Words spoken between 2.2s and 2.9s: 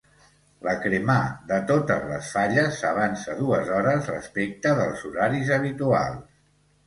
falles